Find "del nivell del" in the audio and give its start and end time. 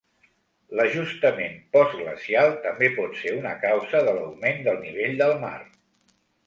4.71-5.41